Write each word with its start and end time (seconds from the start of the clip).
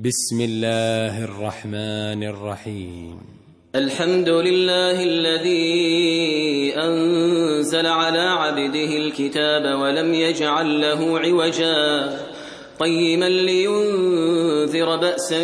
بسم 0.00 0.40
الله 0.40 1.24
الرحمن 1.24 2.22
الرحيم. 2.22 3.18
الحمد 3.74 4.28
لله 4.28 5.02
الذي 5.02 6.72
أنزل 6.76 7.86
على 7.86 8.20
عبده 8.20 8.96
الكتاب 8.96 9.78
ولم 9.80 10.14
يجعل 10.14 10.80
له 10.80 11.18
عوجا. 11.18 12.18
قيما 12.80 13.28
لينذر 13.28 14.96
بأسا 14.96 15.42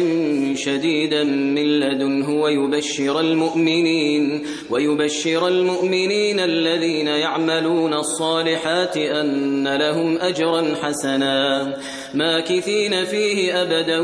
شديدا 0.55 1.25
من 1.25 1.81
لدنه 1.81 2.41
ويبشر 2.41 3.21
المؤمنين 3.21 4.47
ويبشر 4.71 5.49
المؤمنين 5.49 6.41
الذين 6.41 7.07
يعملون 7.07 7.95
الصالحات 7.95 8.97
أن 8.97 9.77
لهم 9.77 10.19
أجرا 10.19 10.75
حسنا. 10.83 11.77
ماكثين 12.15 13.05
فيه 13.05 13.63
أبدا 13.63 13.99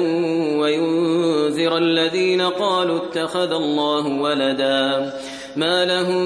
وينذر 0.58 1.78
الذين 1.78 2.40
قالوا 2.40 2.98
اتخذ 2.98 3.52
الله 3.52 4.06
ولدا. 4.06 5.12
ما 5.56 5.84
لهم 5.84 6.22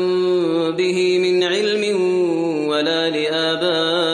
به 0.76 1.18
من 1.18 1.44
علم 1.44 2.00
ولا 2.68 3.10
لآبائهم 3.10 4.13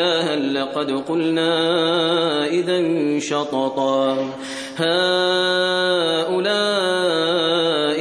إلها 0.00 0.36
لقد 0.36 0.90
قلنا 0.90 2.46
إذا 2.46 3.18
شططا 3.18 4.30
هؤلاء 4.76 6.30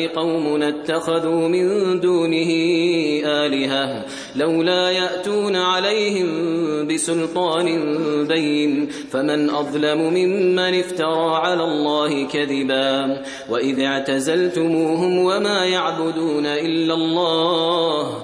قوم 0.07 0.63
اتخذوا 0.63 1.47
من 1.47 1.99
دونه 1.99 2.51
آلهة 3.25 4.05
لولا 4.35 4.91
يأتون 4.91 5.55
عليهم 5.55 6.27
بسلطان 6.88 7.67
بين 8.27 8.89
فمن 9.11 9.49
أظلم 9.49 10.01
ممن 10.01 10.79
افترى 10.79 11.35
على 11.35 11.63
الله 11.63 12.27
كذبا 12.27 13.23
وإذ 13.49 13.79
اعتزلتموهم 13.79 15.17
وما 15.17 15.65
يعبدون 15.65 16.45
إلا 16.45 16.93
الله 16.93 18.23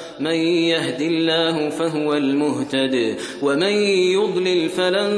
من 0.21 0.35
يهد 0.71 1.01
الله 1.01 1.69
فهو 1.69 2.13
المهتد 2.13 3.17
ومن 3.41 3.73
يضلل 4.13 4.69
فلن 4.69 5.11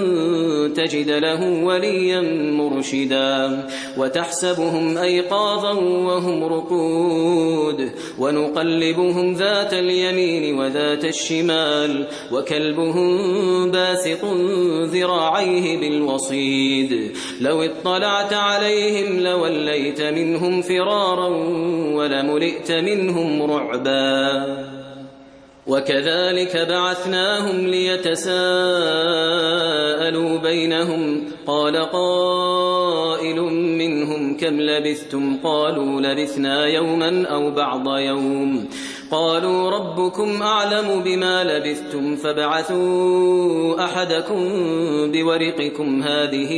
تجد 0.73 1.09
له 1.09 1.63
وليا 1.63 2.21
مرشدا. 2.51 3.67
وتحسبهم 3.97 4.97
أيقاظا 4.97 5.73
وهم 5.81 6.43
رقود 6.43 7.91
ونقلبهم 8.19 9.33
ذات 9.33 9.73
اليمين 9.73 10.59
وذات 10.59 11.05
الشمال 11.05 12.07
وكلبهم 12.31 13.71
باسط 13.71 14.25
ذراعيه 14.93 15.77
بالوصيد. 15.79 17.11
لو 17.41 17.61
اطلعت 17.63 18.33
عليهم 18.33 19.19
لوليت 19.19 20.01
منهم 20.01 20.61
فرارا 20.61 21.27
ولملئت 21.95 22.71
منهم 22.71 23.43
رعبا. 23.43 24.92
وكذلك 25.67 26.57
بعثناهم 26.69 27.67
ليتساءلوا 27.67 28.27
بينهم. 30.37 31.23
قال 31.47 31.77
قائل 31.77 33.41
منهم 33.77 34.37
كم 34.37 34.61
لبثتم؟ 34.61 35.37
قالوا 35.43 36.01
لبثنا 36.01 36.67
يوما 36.67 37.27
أو 37.27 37.51
بعض 37.51 37.97
يوم. 37.97 38.69
قالوا 39.11 39.69
ربكم 39.69 40.41
أعلم 40.41 41.03
بما 41.03 41.43
لبثتم 41.43 42.15
فابعثوا 42.15 43.85
أحدكم 43.85 44.43
بورقكم 45.11 46.03
هذه 46.03 46.51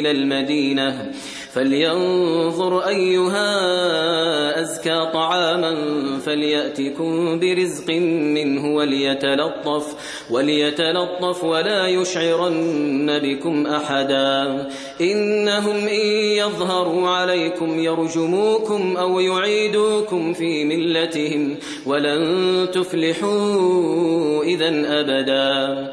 إلى 0.00 0.10
المدينة. 0.10 1.12
فلينظر 1.52 2.80
أيها 2.88 3.50
أزكى 4.60 5.10
طعاما 5.12 5.74
فليأتكم 6.26 7.40
برزق 7.40 7.90
منه 8.34 8.74
وليتلطف 8.74 9.86
وليتلطف 10.30 11.44
ولا 11.44 11.86
يشعرن 11.86 13.18
بكم 13.22 13.66
أحدا. 13.66 14.68
إنهم 15.00 15.76
إن 15.76 16.00
يظهروا 16.36 17.08
عليكم 17.08 17.78
يرجموكم 17.78 18.96
أو 18.96 19.20
يعيدوكم 19.20 20.32
في 20.32 20.64
ملتهم 20.64 21.56
ولن 21.86 22.68
تفلحوا 22.72 24.44
إذا 24.44 24.68
أبدا. 25.00 25.92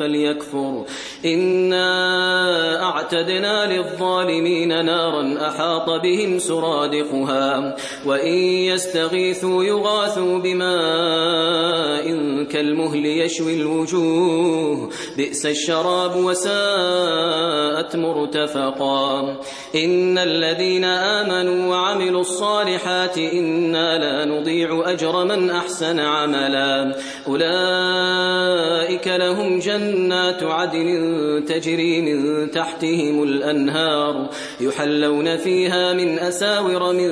فليكفر. 0.00 0.84
إنا 1.24 2.82
أعتدنا 2.82 3.76
للظالمين 3.76 4.84
نارا 4.84 5.48
أحاط 5.48 5.90
بهم 6.02 6.38
سرادقها 6.38 7.76
وإن 8.06 8.34
يستغيثوا 8.72 9.64
يغاثوا 9.64 10.38
بماء 10.38 12.06
كالمهل 12.44 13.06
يشوي 13.06 13.60
الوجوه. 13.60 14.90
بئس 15.16 15.46
الشراب 15.46 16.16
وساءت 16.16 17.96
مرتفقا. 17.96 19.36
إن 19.74 20.18
الذين 20.18 20.84
آمنوا 20.84 21.70
وعملوا 21.70 22.20
الصالحات 22.20 23.18
إنا 23.18 23.98
لا 23.98 24.24
نضيع 24.24 24.82
أجر 24.86 25.24
من 25.24 25.50
أحسن 25.50 26.00
عملا. 26.00 26.96
أولئك 27.30 29.08
لهم 29.08 29.58
جنات 29.58 30.42
عدن 30.42 31.44
تجري 31.48 32.00
من 32.00 32.50
تحتهم 32.50 33.22
الأنهار 33.22 34.28
يحلون 34.60 35.36
فيها 35.36 35.92
من 35.92 36.18
أساور 36.18 36.92
من 36.92 37.10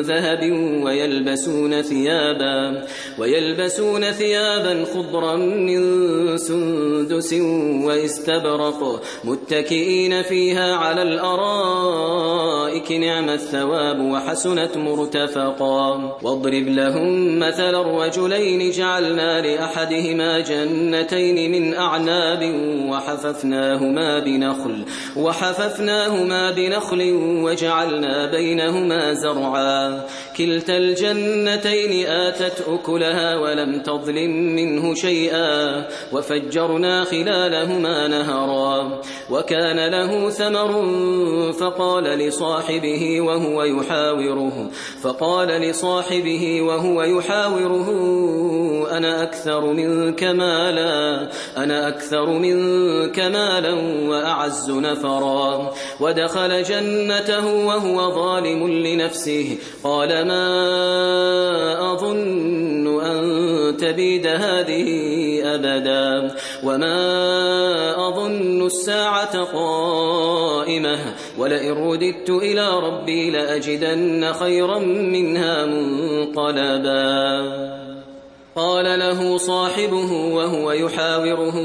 ذهب 0.00 0.52
ويلبسون 0.84 1.82
ثيابا 1.82 2.86
ويلبسون 3.18 4.10
ثيابا 4.10 4.84
خضرا 4.94 5.36
من 5.36 5.80
سندس 6.36 7.32
واستبرق 7.84 9.02
متكئين 9.24 10.22
فيها 10.22 10.74
على 10.76 11.02
الأرائك 11.02 12.92
نعم 12.92 13.30
الثواب 13.30 14.00
وحسنت 14.00 14.76
مرتفقا 14.76 16.18
واضرب 16.22 16.68
لهم 16.68 17.38
مثل 17.38 17.74
الرجلين 17.74 18.70
جعلنا 18.70 19.40
لأحدهما 19.50 20.40
جنتين 20.40 21.52
من 21.52 21.74
أعناب 21.74 22.42
وحففناهما 22.90 24.24
بنخل 24.24 24.84
وحففناهما 25.16 26.50
بنخل 26.50 27.12
وجعلنا 27.44 28.30
بينهما 28.30 29.14
زرعا. 29.14 30.02
كلتا 30.36 30.76
الجنتين 30.76 32.06
آتت 32.06 32.64
أكلها 32.68 33.36
ولم 33.36 33.82
تظلم 33.82 34.30
منه 34.30 34.94
شيئا 34.94 35.86
وفجرنا 36.12 37.04
خلالهما 37.04 38.08
نهرا. 38.08 39.00
وكان 39.30 39.90
له 39.90 40.30
ثمر 40.30 40.72
فقال 41.52 42.04
لصاحبه 42.04 43.20
وهو 43.20 43.62
يحاوره 43.62 44.70
فقال 45.02 45.48
لصاحبه 45.48 46.62
وهو 46.62 47.02
يحاوره 47.02 47.88
أنا 48.96 49.22
أكثر 49.30 49.72
منك 49.72 50.24
مالا. 50.24 51.28
أنا 51.56 51.88
أكثر 51.88 52.26
منك 52.26 53.20
مالا 53.20 53.74
وأعز 54.08 54.70
نفرا. 54.70 55.72
ودخل 56.00 56.62
جنته 56.62 57.46
وهو 57.66 58.14
ظالم 58.14 58.68
لنفسه. 58.68 59.58
قال 59.84 60.08
ما 60.08 61.92
أظن 61.92 63.00
أن 63.00 63.76
تبيد 63.76 64.26
هذه 64.26 64.86
أبدا. 65.44 66.34
وما 66.64 68.08
أظن 68.08 68.66
الساعة 68.66 69.44
قائمة. 69.44 70.98
ولئن 71.38 71.72
رددت 71.72 72.30
إلى 72.30 72.68
ربي 72.78 73.30
لأجدن 73.30 74.32
خيرا 74.32 74.78
منها 74.78 75.66
منقلبا. 75.66 77.10
قال 78.56 78.98
له 78.98 79.36
صاحبه 79.36 80.12
وهو 80.12 80.72
يحاوره 80.72 81.56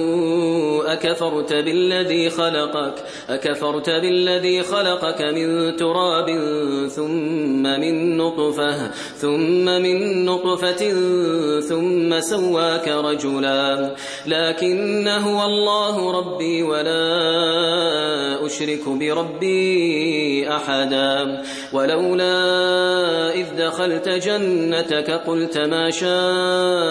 أكفرت 0.94 1.54
بالذي 1.54 2.30
خلقك؟ 2.30 2.94
أكفرت 3.30 3.89
بالذي 3.89 4.63
خلقك 4.63 5.22
من 5.22 5.75
تراب 5.75 6.25
ثم 6.88 7.63
من 7.63 8.18
نطفة 8.18 8.92
ثم 9.15 9.65
من 9.65 10.25
نطفة 10.25 10.94
ثم 11.60 12.20
سواك 12.20 12.88
رجلا. 12.88 13.96
لكن 14.27 15.08
هو 15.08 15.46
الله 15.46 16.12
ربي 16.12 16.63
ولا 16.63 18.46
أشرك 18.46 18.89
بربي 18.89 20.50
أحدا. 20.50 21.42
ولولا 21.74 22.36
إذ 23.34 23.46
دخلت 23.58 24.10
جنتك 24.10 25.12
قلت 25.12 25.58
ما 25.58 25.89
شاء 25.89 26.85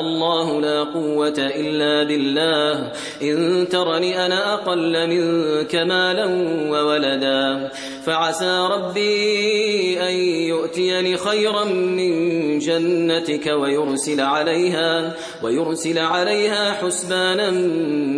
الله 0.00 0.60
لا 0.60 0.78
قوة 0.84 1.38
إلا 1.38 2.08
بالله. 2.08 2.92
إن 3.22 3.68
ترني 3.68 4.26
أنا 4.26 4.54
أقل 4.54 5.08
منك 5.08 5.74
مالا 5.74 6.26
وولدا. 6.70 7.70
فعسى 8.06 8.68
ربي 8.70 10.00
أن 10.00 10.14
يؤتيني 10.48 11.16
خيرا 11.16 11.64
من 11.64 12.58
جنتك 12.58 13.46
ويرسل 13.46 14.20
عليها 14.20 15.14
ويرسل 15.42 15.98
عليها 15.98 16.72
حسبانا 16.72 17.50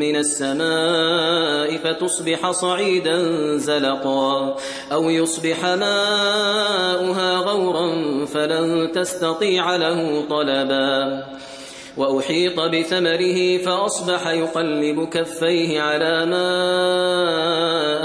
من 0.03 0.17
السماء 0.17 1.77
فتصبح 1.77 2.51
صعيدا 2.51 3.19
زلقا. 3.57 4.57
أو 4.93 5.11
يصبح 5.11 5.65
ماؤها 5.65 7.37
غورا 7.37 7.87
فلن 8.25 8.93
تستطيع 8.93 9.77
له 9.77 10.25
طلبا. 10.31 10.86
um, 10.87 11.46
وأحيط 11.97 12.61
بثمره 12.61 13.59
فأصبح 13.59 14.29
يقلب 14.29 15.09
كفيه 15.09 15.81
على 15.81 16.26
ما 16.26 16.47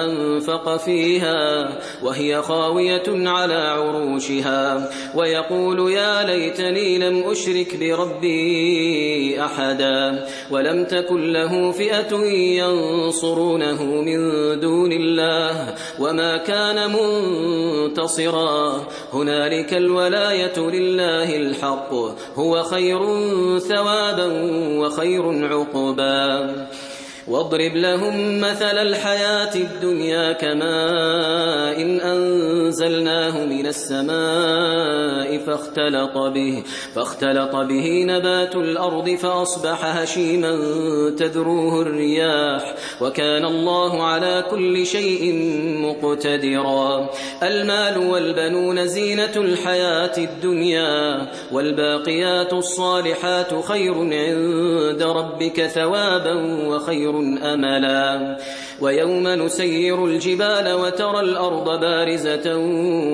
أنفق 0.06 0.78
فيها 0.78 1.70
وهي 2.04 2.42
خاوية 2.42 3.04
على 3.08 3.54
عروشها 3.54 4.90
ويقول 5.16 5.92
يا 5.92 6.24
ليتني 6.24 6.98
لم 6.98 7.24
أشرك 7.32 7.78
بربي 7.78 9.42
أحدا 9.42 10.26
ولم 10.52 10.84
تكن 10.84 11.34
له 11.34 11.72
فئة 11.72 12.16
ينصرونه 12.36 13.84
من 13.84 14.20
دون 14.60 14.92
الله 14.92 15.76
وما 16.00 16.38
كان 16.38 16.92
منتصرا 16.92 18.88
هنالك 19.14 19.74
الولاية 19.74 20.60
لله 20.60 21.36
الحق 21.38 21.94
هو 22.36 22.64
خير 22.64 23.00
ثوابا 23.82 24.28
وخير 24.78 25.54
عقبا. 25.54 26.52
واضرب 27.28 27.76
لهم 27.76 28.42
مثل 28.42 28.78
الحياة 28.78 29.56
الدنيا 29.56 30.32
كماء 30.32 31.82
إن 31.82 32.00
أنزلناه 32.00 33.46
من 33.46 33.68
السماء 33.68 35.38
فاختلط 35.38 36.18
به 36.18 36.64
فاختلط 36.96 37.56
به 37.56 38.04
نبات 38.08 38.56
الأرض 38.56 39.10
فأصبح 39.10 39.86
هشيما 39.86 40.52
تذروه 41.18 41.82
الرياح 41.82 42.76
وكان 43.02 43.46
الله 43.46 44.04
على 44.04 44.44
كل 44.52 44.86
شيء 44.86 45.34
مقتدرا. 45.82 47.10
المال 47.44 47.98
والبنون 47.98 48.88
زينة 48.88 49.36
الحياة 49.36 50.18
الدنيا 50.18 51.28
والباقيات 51.52 52.54
الصالحات 52.54 53.66
خير 53.66 53.94
عند 53.94 55.04
ربك 55.04 55.68
ثوابا 55.68 56.34
وخير 56.68 57.11
أملا. 57.20 58.38
ويوم 58.82 59.28
نسير 59.28 60.06
الجبال 60.06 60.74
وترى 60.74 61.20
الأرض 61.20 61.80
بارزة 61.80 62.58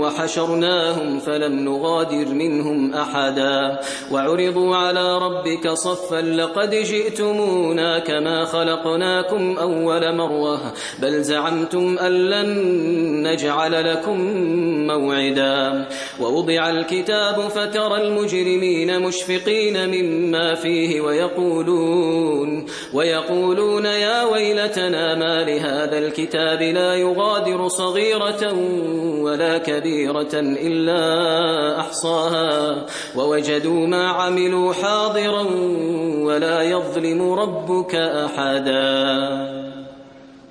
وحشرناهم 0.01 1.19
فلم 1.19 1.59
نغادر 1.59 2.33
منهم 2.33 2.93
أحدا. 2.93 3.79
وعرضوا 4.11 4.75
على 4.75 5.17
ربك 5.17 5.69
صفا 5.69 6.21
لقد 6.21 6.75
جئتمونا 6.75 7.99
كما 7.99 8.45
خلقناكم 8.45 9.57
أول 9.57 10.15
مرة. 10.15 10.73
بل 11.01 11.21
زعمتم 11.21 11.97
أن 11.97 12.11
لن 12.11 12.47
نجعل 13.27 13.93
لكم 13.93 14.17
موعدا. 14.87 15.87
ووضع 16.21 16.69
الكتاب 16.69 17.47
فترى 17.47 18.07
المجرمين 18.07 18.99
مشفقين 19.01 19.89
مما 19.89 20.55
فيه 20.55 21.01
ويقولون 21.01 22.65
ويقولون 22.93 23.85
يا 23.85 24.23
ويلتنا 24.23 25.15
ما 25.15 25.43
لهذا 25.57 25.97
الكتاب 25.97 26.61
لا 26.61 26.95
يغادر 26.95 27.67
صغيرة 27.67 28.53
ولا 29.21 29.57
كبيرة 29.57 30.33
إلا 30.33 31.79
أحصاها 31.79 32.85
ووجدوا 33.15 33.87
ما 33.87 34.07
عملوا 34.07 34.73
حاضرا 34.73 35.45
ولا 36.21 36.61
يظلم 36.61 37.31
ربك 37.31 37.95
أحدا 37.95 39.66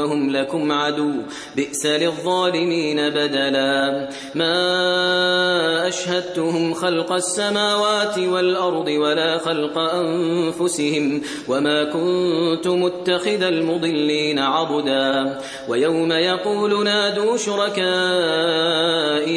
وهم 0.00 0.30
لكم 0.30 0.72
عدو 0.72 1.12
بئس 1.56 1.86
للظالمين 1.86 3.10
بدلا. 3.10 4.08
ما 4.34 5.88
أشهدتهم 5.88 6.74
خلق 6.74 7.12
السماوات 7.12 8.18
والأرض 8.18 8.88
ولا 8.88 9.38
خلق 9.38 9.78
أنفسهم 9.78 11.22
وما 11.48 11.84
كنت 11.84 12.68
متخذ 12.68 13.42
المضلين 13.42 14.38
عبدا. 14.38 15.38
ويوم 15.68 16.12
يقول 16.12 16.84
نادوا 16.84 17.36
شركائي 17.36 17.82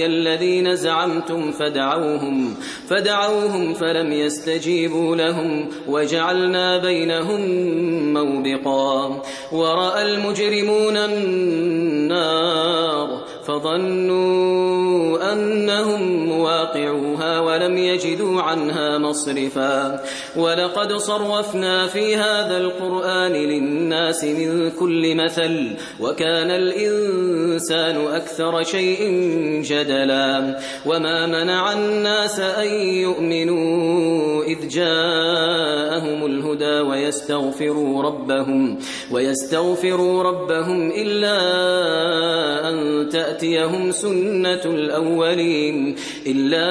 الذين 0.06 0.76
زعمتم 0.76 1.52
فدعوهم 1.52 2.56
فدعوهم 2.90 3.74
فلم 3.74 4.12
يستجيبوا 4.14 5.16
لهم 5.16 5.70
وجعلنا 5.88 6.78
بينهم 6.78 7.42
موبقا. 8.14 9.22
ورأى 9.52 10.02
المجرمون 10.54 10.98
النار 10.98 12.83
فظنوا 13.48 15.34
أنهم 15.34 16.26
مواقعوها 16.26 17.40
ولم 17.40 17.78
يجدوا 17.78 18.42
عنها 18.42 18.98
مصرفا. 18.98 20.00
ولقد 20.36 20.94
صرفنا 20.94 21.88
في 21.88 22.16
هذا 22.16 22.58
القرآن 22.58 23.32
للناس 23.32 24.24
من 24.24 24.72
كل 24.72 25.16
مثل 25.16 25.76
وكان 26.00 26.52
الإنسان 26.52 28.08
أكثر 28.08 28.64
شيء 28.64 29.02
جدلا. 29.66 30.60
وما 30.86 31.26
منع 31.28 31.74
الناس 31.74 32.40
أن 32.40 32.68
يؤمنوا 32.78 34.44
إذ 34.44 34.68
جاءهم 34.68 36.26
الهدى 36.26 36.80
ويستغفروا 36.80 38.04
ربهم 38.04 38.78
ويستغفروا 39.12 40.24
ربهم 40.24 40.92
إلا 40.92 41.38
أن 42.70 43.10
تأتيهم 43.34 43.92
سنة 43.92 44.62
الأولين 44.66 45.96
إلا 46.28 46.64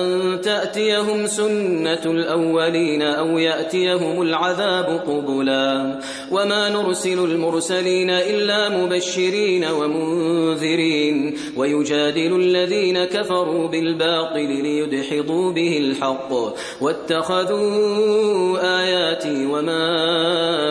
أن 0.00 0.40
تأتيهم 0.40 1.26
سنة 1.26 2.04
الأولين 2.04 3.02
أو 3.02 3.38
يأتيهم 3.38 4.22
العذاب 4.22 5.00
قبلا. 5.06 5.98
وما 6.30 6.68
نرسل 6.68 7.18
المرسلين 7.24 8.10
إلا 8.10 8.68
مبشرين 8.68 9.64
ومنذرين. 9.64 11.34
ويجادل 11.56 12.36
الذين 12.36 13.04
كفروا 13.04 13.68
بالباطل 13.68 14.62
ليدحضوا 14.62 15.52
به 15.52 15.78
الحق. 15.78 16.32
واتخذوا 16.80 18.58
آياتي 18.80 19.46
وما 19.46 19.82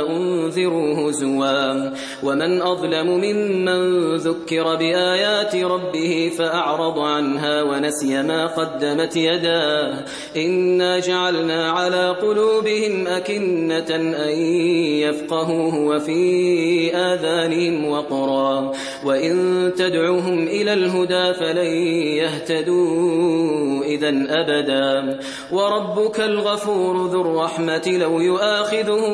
أنذروا 0.10 1.10
هزوا. 1.10 1.92
ومن 2.24 2.62
أظلم 2.62 3.08
ممن 3.08 4.16
ذكر 4.16 4.76
بآيات 4.76 5.56
ربه 5.56 6.32
فأعرض 6.38 7.00
عنها 7.00 7.64
ونسي 7.64 8.24
ما 8.24 8.48
قدمت 8.48 9.18
يداه 9.24 10.06
إنا 10.38 11.00
جعلنا 11.00 11.72
على 11.72 12.10
قلوبهم 12.10 13.08
أكنة 13.08 13.96
أن 13.96 14.36
يفقهوه 15.06 15.80
وفي 15.80 16.22
آذانهم 16.96 17.86
وقرا. 17.86 18.72
وإن 19.06 19.72
تدعوهم 19.78 20.48
إلى 20.48 20.74
الهدى 20.74 21.34
فلن 21.34 21.74
يهتدوا 22.18 23.84
إذا 23.84 24.10
أبدا. 24.30 25.20
وربك 25.52 26.20
الغفور 26.20 27.08
ذو 27.08 27.22
الرحمة 27.22 27.98
لو 28.02 28.20
يؤاخذهم 28.22 29.14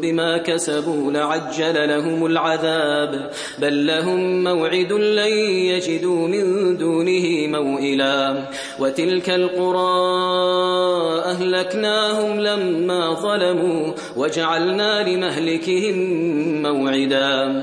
بما 0.00 0.38
كسبوا 0.38 1.12
لعجل 1.12 1.88
لهم 1.88 2.26
العذاب. 2.26 3.30
بل 3.58 3.86
لهم 3.86 4.44
موعد 4.44 4.92
لن 4.92 5.32
يجدوا 5.72 6.28
من 6.28 6.76
دونه 6.76 7.46
موئلا. 7.46 8.48
القرى 9.28 10.22
أهلكناهم 11.24 12.40
لما 12.40 13.14
ظلموا 13.14 13.92
وجعلنا 14.16 15.08
لمهلكهم 15.08 15.96
موعدا. 16.62 17.62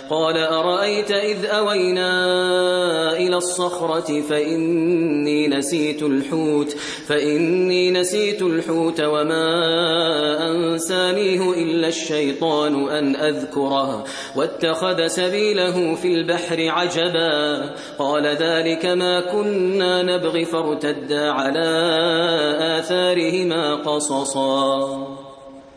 قال 0.11 0.37
أرأيت 0.37 1.11
إذ 1.11 1.45
أوينا 1.45 2.11
إلى 3.17 3.37
الصخرة 3.37 4.21
فإني 4.21 5.47
نسيت 5.47 6.03
الحوت 6.03 6.75
فإني 7.07 7.91
نسيت 7.91 8.41
الحوت 8.41 9.01
وما 9.01 9.47
أنسانيه 10.51 11.53
إلا 11.53 11.87
الشيطان 11.87 12.89
أن 12.89 13.15
أذكره 13.15 14.03
واتخذ 14.35 15.07
سبيله 15.07 15.95
في 15.95 16.07
البحر 16.07 16.69
عجبا. 16.69 17.69
قال 17.99 18.25
ذلك 18.25 18.85
ما 18.85 19.21
كنا 19.31 20.03
نبغي 20.03 20.45
فارتدا 20.45 21.31
على 21.31 21.69
آثارهما 22.79 23.75
قصصا. 23.75 25.10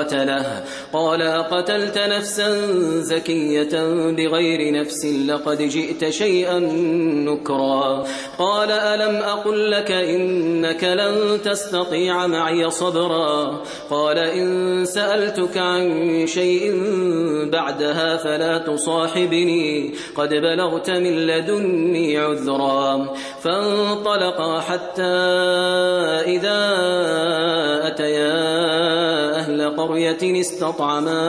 فقتله 0.00 0.62
قال 0.92 1.22
أقتلت 1.22 1.98
نفسا 1.98 2.50
زكية 3.00 3.68
بغير 4.16 4.80
نفس 4.80 5.06
لقد 5.06 5.62
جئت 5.62 6.08
شيئا 6.08 6.58
نكرا. 7.28 8.04
قال 8.38 8.70
ألم 8.70 9.16
أقل 9.16 9.70
لك 9.70 9.90
إنك 9.90 10.84
لن 10.84 11.38
تستطيع 11.44 12.26
معي 12.26 12.70
صبرا؟ 12.70 13.62
قال 13.90 14.18
إن 14.18 14.84
سألتك 14.84 15.58
عن 15.58 16.26
شيء 16.26 16.72
بعدها 17.52 18.16
فلا 18.16 18.58
تصاحبني. 18.58 19.94
قد 20.16 20.28
بلغت 20.28 20.90
من 20.90 21.26
لدني 21.26 22.18
عذرا. 22.18 23.14
فانطلقا 23.42 24.60
حتى 24.60 25.02
إذا 26.26 26.60
أتيا 27.86 28.30
أهل 29.36 29.76
قرية 29.76 29.89
استطعما 30.40 31.20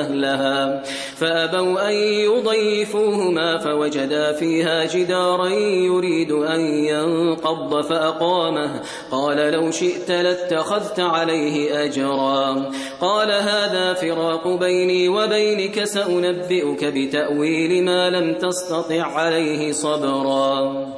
أهلها 0.00 0.82
فأبوا 1.16 1.88
أن 1.88 1.94
يضيفوهما 1.94 3.58
فوجدا 3.58 4.32
فيها 4.32 4.84
جدارا 4.84 5.48
يريد 5.48 6.32
أن 6.32 6.60
ينقض 6.60 7.80
فأقامه. 7.80 8.80
قال 9.10 9.36
لو 9.36 9.70
شئت 9.70 10.10
لاتخذت 10.10 11.00
عليه 11.00 11.84
أجرا. 11.84 12.70
قال 13.00 13.30
هذا 13.30 13.94
فراق 13.94 14.48
بيني 14.48 15.08
وبينك 15.08 15.84
سأنبئك 15.84 16.84
بتأويل 16.84 17.84
ما 17.84 18.10
لم 18.10 18.34
تستطع 18.34 19.02
عليه 19.02 19.72
صبرا. 19.72 20.97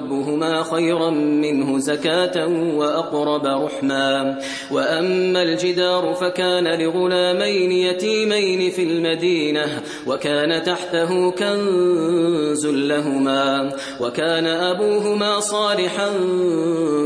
ربهما 0.01 0.63
خيرا 0.63 1.09
منه 1.09 1.79
زكاة 1.79 2.47
وأقرب 2.75 3.45
رحما. 3.45 4.39
وأما 4.71 5.41
الجدار 5.41 6.13
فكان 6.13 6.81
لغلامين 6.81 7.71
يتيمين 7.71 8.71
في 8.71 8.83
المدينة 8.83 9.81
وكان 10.07 10.63
تحته 10.63 11.31
كنز 11.31 12.65
لهما. 12.65 13.71
وكان 14.01 14.47
أبوهما 14.47 15.39
صالحا 15.39 16.09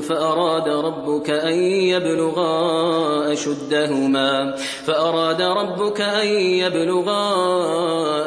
فأراد 0.10 0.70
ربك 0.70 1.30
أن 1.30 1.54
يبلغا 1.64 3.34
أشدهما. 3.34 4.56
فأراد 4.86 5.42
ربك 5.42 6.02
أن 6.02 6.28
يبلغا 6.38 7.26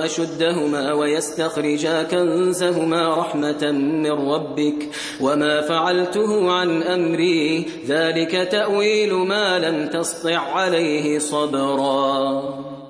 أشدهما 0.04 0.92
ويستخرجا 0.92 2.02
كنزهما 2.02 3.14
رحمة 3.14 3.70
من 3.72 4.11
ربك 4.11 4.58
ربك 4.59 4.88
وما 5.21 5.61
فعلته 5.61 6.53
عن 6.53 6.83
أمري 6.83 7.66
ذلك 7.87 8.49
تأويل 8.51 9.14
ما 9.14 9.59
لم 9.59 9.88
تسطع 9.88 10.38
عليه 10.38 11.18
صبرا. 11.18 12.78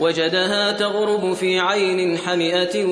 وجدها 0.00 0.72
تغرب 0.72 1.32
في 1.32 1.60
عين 1.60 2.18
حمئة 2.18 2.84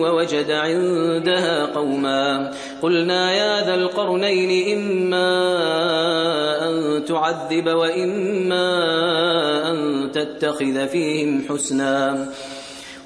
ووجد 0.00 0.50
عندها 0.50 1.66
قوما. 1.66 2.52
قلنا 2.82 3.32
يا 3.32 3.66
ذا 3.66 3.74
القرنين 3.74 4.78
إما 4.78 5.28
أن 6.68 7.04
تعذب 7.04 7.66
وإما 7.66 8.66
أن 9.70 10.10
تتخذ 10.12 10.88
فيهم 10.88 11.44
حسنا. 11.48 12.28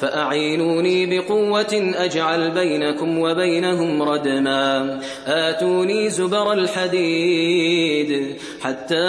فأعينوني 0.00 1.06
بقوة 1.06 1.92
أجعل 1.96 2.50
بينكم 2.50 3.18
وبينهم 3.18 4.02
ردما. 4.02 5.00
آتوني 5.26 6.10
زبر 6.10 6.52
الحديد 6.52 8.36
حتى 8.60 9.08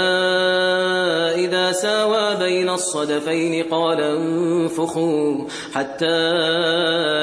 إذا 1.35 1.71
ساوى 1.71 2.35
بين 2.35 2.69
الصدفين 2.69 3.63
قال 3.63 4.01
انفخوا. 4.01 5.35
حتى 5.73 6.05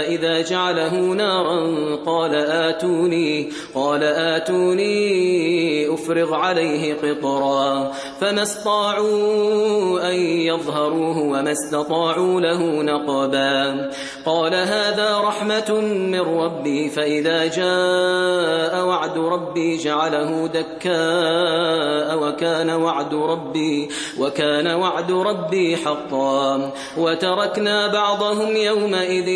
إذا 0.08 0.40
جعله 0.40 0.94
نارا 1.00 1.96
قال 2.06 2.34
آتوني 2.34 3.50
قال 3.74 4.02
آتوني 4.02 4.94
أفرغ 5.94 6.34
عليه 6.34 6.94
قطرا. 6.94 7.92
فما 8.20 8.42
استطاعوا 8.42 10.10
أن 10.10 10.14
يظهروه 10.20 11.18
وما 11.18 11.52
استطاعوا 11.52 12.40
له 12.40 12.82
نقبا. 12.82 13.53
قال 14.26 14.54
هذا 14.54 15.18
رحمة 15.18 15.80
من 15.80 16.20
ربي 16.20 16.88
فإذا 16.88 17.46
جاء 17.46 18.86
وعد 18.86 19.18
ربي 19.18 19.76
جعله 19.76 20.46
دكاء 20.46 22.18
وكان 22.22 22.70
وعد 22.70 23.14
ربي 23.14 23.88
وكان 24.18 24.66
وعد 24.66 25.12
ربي 25.12 25.76
حقا. 25.76 26.72
وتركنا 26.98 27.92
بعضهم 27.92 28.56
يومئذ 28.56 29.28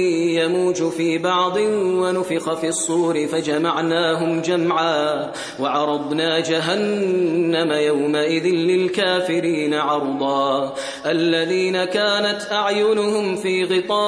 يموج 0.43 0.89
في 0.89 1.19
بعض 1.19 1.57
ونفخ 2.03 2.55
في 2.55 2.69
الصور 2.69 3.27
فجمعناهم 3.27 4.41
جمعا. 4.41 5.33
وعرضنا 5.61 6.41
جهنم 6.41 7.73
يومئذ 7.73 8.47
للكافرين 8.47 9.75
عرضا. 9.75 10.75
الذين 11.07 11.85
كانت 11.85 12.53
أعينهم 12.53 13.37
في 13.37 13.65
غطاء 13.65 14.08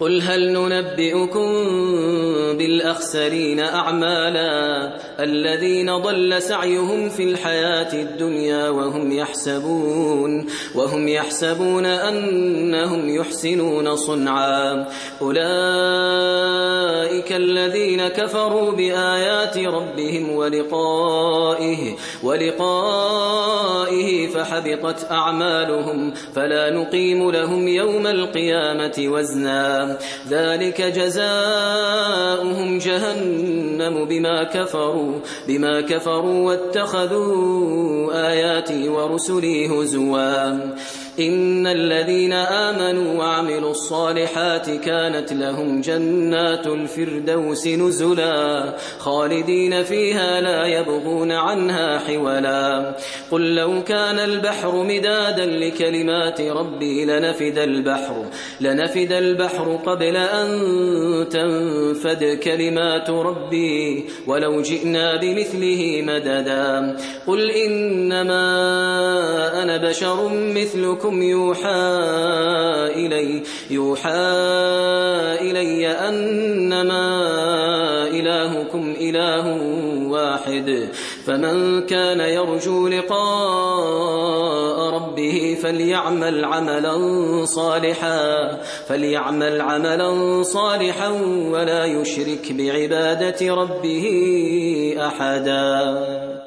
قل 0.00 0.22
هل 0.22 0.52
ننبئكم 0.52 1.48
بالأخسرين 2.58 3.60
أعمالا 3.60 4.96
الذين 5.20 5.96
ضل 5.96 6.42
سعيهم 6.42 7.08
في 7.08 7.22
الحياة 7.22 7.92
الدنيا 7.92 8.68
وهم 8.68 9.12
يحسبون 9.12 10.46
وهم 10.74 11.08
يحسبون 11.08 11.86
أنهم 11.86 13.14
يحسنون 13.14 13.96
صنعا 13.96 14.86
أولئك 15.22 16.29
الذين 17.32 18.08
كفروا 18.08 18.72
بآيات 18.72 19.58
ربهم 19.58 20.30
ولقائه 20.30 21.96
ولقائه 22.22 24.28
فحبطت 24.28 25.10
أعمالهم 25.10 26.14
فلا 26.34 26.70
نقيم 26.70 27.30
لهم 27.30 27.68
يوم 27.68 28.06
القيامة 28.06 28.94
وزنا. 28.98 29.98
ذلك 30.28 30.82
جزاؤهم 30.82 32.78
جهنم 32.78 34.04
بما 34.04 34.44
كفروا 34.44 35.20
بما 35.48 35.80
كفروا 35.80 36.48
واتخذوا 36.48 38.28
آياتي 38.28 38.88
ورسلي 38.88 39.66
هزوا. 39.66 40.58
إن 41.20 41.66
الذين 41.66 42.32
آمنوا 42.32 43.18
وعملوا 43.18 43.70
الصالحات 43.70 44.70
كانت 44.70 45.32
لهم 45.32 45.80
جنات 45.80 46.66
الفردوس 46.66 47.66
نزلا 47.66 48.74
خالدين 48.98 49.82
فيها 49.82 50.40
لا 50.40 50.66
يبغون 50.66 51.32
عنها 51.32 51.98
حولا. 51.98 52.94
قل 53.30 53.54
لو 53.54 53.82
كان 53.82 54.18
البحر 54.18 54.82
مدادا 54.82 55.46
لكلمات 55.46 56.40
ربي 56.40 57.04
لنفد 57.04 57.58
البحر 57.58 58.24
لنفد 58.60 59.12
البحر 59.12 59.80
قبل 59.86 60.16
أن 60.16 60.48
تنفد 61.28 62.38
كلمات 62.44 63.10
ربي 63.10 64.04
ولو 64.26 64.62
جئنا 64.62 65.20
بمثله 65.20 66.02
مددا. 66.02 66.96
قل 67.26 67.50
إنما 67.50 68.42
أنا 69.62 69.76
بشر 69.88 70.28
مثلكم 70.32 71.09
يوحى 71.12 72.00
إلي 72.96 73.42
يوحى 73.70 74.10
إلي 75.40 75.88
أنما 75.88 77.06
إلهكم 78.08 78.94
إله 79.00 79.46
واحد. 80.10 80.88
فمن 81.26 81.86
كان 81.86 82.20
يرجو 82.20 82.88
لقاء 82.88 84.94
ربه 84.94 85.58
فليعمل 85.62 86.44
عملا 86.44 86.96
صالحا 87.44 88.58
فليعمل 88.88 89.60
عملا 89.60 90.42
صالحا 90.42 91.08
ولا 91.50 91.84
يشرك 91.84 92.52
بعبادة 92.52 93.54
ربه 93.54 94.06
أحدا. 94.98 96.39